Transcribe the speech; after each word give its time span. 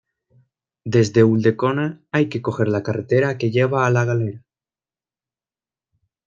Desde 0.83 1.23
Ulldecona, 1.23 2.01
hay 2.11 2.27
que 2.27 2.41
coger 2.41 2.67
la 2.69 2.81
carretera 2.81 3.37
que 3.37 3.51
lleva 3.51 3.85
a 3.85 3.91
la 3.91 4.03
Galera. 4.03 4.41